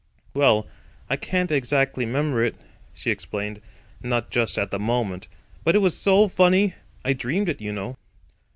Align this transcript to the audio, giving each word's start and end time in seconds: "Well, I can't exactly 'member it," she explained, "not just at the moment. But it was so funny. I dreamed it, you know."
"Well, 0.33 0.65
I 1.11 1.15
can't 1.15 1.51
exactly 1.51 2.07
'member 2.07 2.43
it," 2.43 2.55
she 2.91 3.11
explained, 3.11 3.61
"not 4.01 4.31
just 4.31 4.57
at 4.57 4.71
the 4.71 4.79
moment. 4.79 5.27
But 5.63 5.75
it 5.75 5.79
was 5.79 5.95
so 5.95 6.27
funny. 6.27 6.73
I 7.05 7.13
dreamed 7.13 7.49
it, 7.49 7.61
you 7.61 7.71
know." 7.71 7.95